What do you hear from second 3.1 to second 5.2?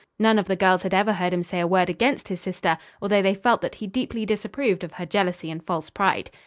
they felt that he deeply disapproved of her